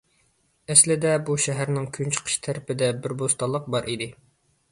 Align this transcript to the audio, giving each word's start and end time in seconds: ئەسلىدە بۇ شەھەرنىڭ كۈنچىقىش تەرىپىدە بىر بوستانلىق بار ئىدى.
ئەسلىدە 0.73 1.09
بۇ 1.27 1.35
شەھەرنىڭ 1.43 1.85
كۈنچىقىش 1.97 2.39
تەرىپىدە 2.47 2.89
بىر 3.03 3.15
بوستانلىق 3.23 3.67
بار 3.77 3.93
ئىدى. 3.93 4.09